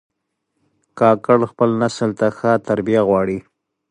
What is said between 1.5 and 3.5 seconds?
خپل نسل ته ښه تربیه غواړي.